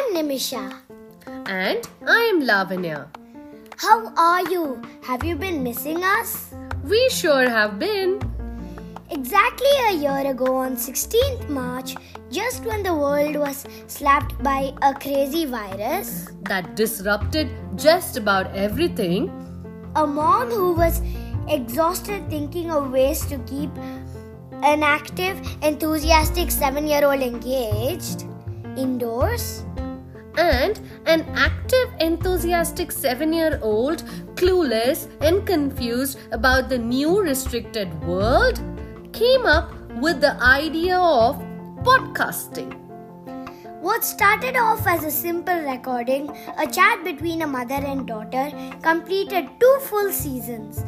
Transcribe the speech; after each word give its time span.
Nimisha. 0.00 0.78
And 1.46 1.88
I 2.06 2.20
am 2.32 2.42
Lavanya. 2.42 3.08
How 3.76 4.12
are 4.16 4.48
you? 4.50 4.80
Have 5.02 5.24
you 5.24 5.36
been 5.36 5.62
missing 5.62 6.02
us? 6.04 6.54
We 6.84 7.08
sure 7.10 7.48
have 7.48 7.78
been. 7.78 8.20
Exactly 9.10 9.72
a 9.88 9.92
year 9.92 10.30
ago 10.30 10.54
on 10.56 10.76
16th 10.76 11.48
March, 11.48 11.94
just 12.30 12.64
when 12.64 12.82
the 12.82 12.94
world 12.94 13.36
was 13.36 13.66
slapped 13.86 14.42
by 14.42 14.72
a 14.82 14.94
crazy 14.94 15.44
virus, 15.44 16.28
That 16.44 16.74
disrupted 16.76 17.50
just 17.76 18.16
about 18.16 18.54
everything. 18.56 19.30
a 19.96 20.06
mom 20.06 20.48
who 20.50 20.72
was 20.72 21.02
exhausted 21.48 22.30
thinking 22.30 22.70
of 22.70 22.90
ways 22.90 23.26
to 23.26 23.36
keep 23.40 23.70
an 24.62 24.82
active, 24.82 25.38
enthusiastic 25.62 26.50
seven 26.50 26.86
year 26.86 27.04
old 27.04 27.20
engaged 27.20 28.24
indoors, 28.76 29.64
And 30.42 30.80
an 31.06 31.20
active, 31.36 31.94
enthusiastic 32.00 32.90
seven 32.90 33.32
year 33.32 33.60
old, 33.62 34.02
clueless 34.34 35.08
and 35.20 35.46
confused 35.46 36.18
about 36.32 36.68
the 36.68 36.78
new 36.78 37.22
restricted 37.22 37.92
world, 38.02 38.60
came 39.12 39.46
up 39.46 39.72
with 40.00 40.20
the 40.20 40.32
idea 40.42 40.98
of 40.98 41.36
podcasting. 41.84 42.76
What 43.80 44.04
started 44.04 44.56
off 44.56 44.84
as 44.86 45.04
a 45.04 45.12
simple 45.12 45.60
recording, 45.60 46.28
a 46.58 46.66
chat 46.66 47.04
between 47.04 47.42
a 47.42 47.46
mother 47.46 47.80
and 47.92 48.06
daughter, 48.06 48.50
completed 48.82 49.48
two 49.60 49.78
full 49.82 50.10
seasons. 50.10 50.84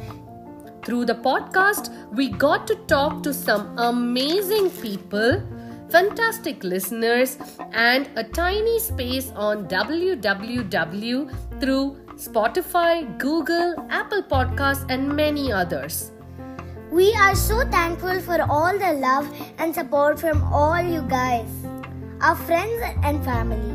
Through 0.85 1.05
the 1.07 1.15
podcast, 1.15 1.91
we 2.13 2.29
got 2.29 2.66
to 2.66 2.75
talk 2.87 3.23
to 3.23 3.33
some 3.33 3.79
amazing 3.79 4.71
people, 4.71 5.43
fantastic 5.95 6.65
listeners, 6.65 7.38
and 7.73 8.09
a 8.16 8.24
tiny 8.24 8.80
space 8.80 9.30
on 9.37 9.68
www 9.68 11.18
through 11.60 11.85
Spotify, 12.16 13.07
Google, 13.18 13.77
Apple 13.91 14.24
Podcasts, 14.24 14.85
and 14.88 15.15
many 15.15 15.52
others. 15.52 16.10
We 16.91 17.15
are 17.15 17.37
so 17.37 17.60
thankful 17.71 18.21
for 18.23 18.43
all 18.43 18.77
the 18.77 18.93
love 18.95 19.30
and 19.59 19.73
support 19.73 20.18
from 20.18 20.43
all 20.52 20.83
you 20.83 21.02
guys, 21.02 21.46
our 22.21 22.35
friends 22.35 22.83
and 23.05 23.24
family. 23.24 23.74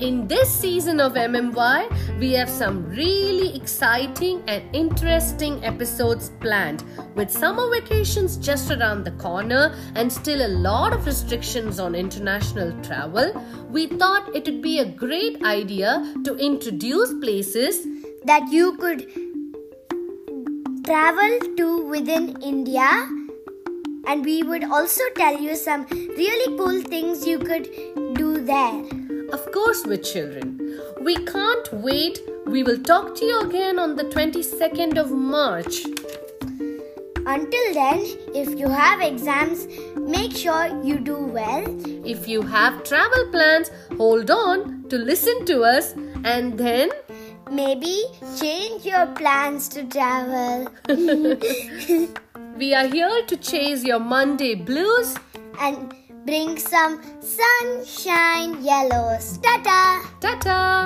In 0.00 0.26
this 0.26 0.50
season 0.50 1.00
of 1.00 1.14
MMY, 1.14 2.18
we 2.18 2.32
have 2.32 2.48
some 2.48 2.84
really 2.90 3.54
exciting 3.54 4.42
and 4.48 4.62
interesting 4.74 5.64
episodes 5.64 6.30
planned. 6.40 6.82
With 7.14 7.30
summer 7.30 7.70
vacations 7.70 8.36
just 8.36 8.70
around 8.70 9.04
the 9.04 9.12
corner 9.12 9.74
and 9.94 10.12
still 10.12 10.44
a 10.44 10.48
lot 10.48 10.92
of 10.92 11.06
restrictions 11.06 11.78
on 11.78 11.94
international 11.94 12.72
travel, 12.82 13.32
we 13.70 13.86
thought 13.86 14.34
it 14.34 14.44
would 14.46 14.62
be 14.62 14.80
a 14.80 14.84
great 14.84 15.44
idea 15.44 16.14
to 16.24 16.36
introduce 16.36 17.12
places 17.20 17.86
that 18.24 18.50
you 18.50 18.76
could 18.78 19.06
travel 20.84 21.38
to 21.56 21.86
within 21.86 22.40
India. 22.42 23.08
And 24.06 24.24
we 24.24 24.42
would 24.42 24.64
also 24.64 25.04
tell 25.16 25.40
you 25.40 25.54
some 25.54 25.86
really 25.90 26.56
cool 26.56 26.82
things 26.82 27.26
you 27.26 27.38
could 27.38 27.68
do 28.14 28.40
there. 28.44 29.01
Of 29.32 29.50
course, 29.52 29.84
with 29.86 30.04
children. 30.04 30.78
We 31.00 31.16
can't 31.24 31.72
wait. 31.72 32.20
We 32.46 32.62
will 32.62 32.78
talk 32.82 33.14
to 33.16 33.24
you 33.24 33.40
again 33.40 33.78
on 33.78 33.96
the 33.96 34.04
22nd 34.04 34.98
of 34.98 35.10
March. 35.10 35.84
Until 37.24 37.74
then, 37.74 38.00
if 38.34 38.58
you 38.58 38.68
have 38.68 39.00
exams, 39.00 39.66
make 39.96 40.36
sure 40.36 40.66
you 40.84 40.98
do 40.98 41.16
well. 41.16 41.64
If 42.04 42.28
you 42.28 42.42
have 42.42 42.82
travel 42.84 43.30
plans, 43.30 43.70
hold 43.96 44.30
on 44.30 44.88
to 44.88 44.98
listen 44.98 45.44
to 45.46 45.62
us 45.62 45.92
and 46.24 46.58
then 46.58 46.90
Maybe 47.50 48.04
change 48.40 48.86
your 48.86 49.06
plans 49.08 49.68
to 49.68 49.84
travel 49.84 50.68
we 52.56 52.72
are 52.74 52.86
here 52.86 53.26
to 53.26 53.36
chase 53.36 53.84
your 53.84 53.98
Monday 54.00 54.54
blues. 54.54 55.14
and 55.60 55.92
bring 56.24 56.58
some 56.58 57.00
sunshine 57.20 58.62
yellows. 58.62 59.38
Ta 59.38 59.58
ta! 59.62 60.10
Ta 60.20 60.38
ta! 60.38 60.81